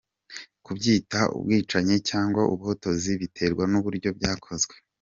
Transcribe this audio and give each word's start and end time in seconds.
Kubyita 0.65 1.19
ubwicanyi 1.35 1.95
cyangwa 2.09 2.41
ubuhotozi 2.53 3.11
biterwa 3.21 3.63
n’uburyo 3.71 4.09
byakozwe. 4.17 4.75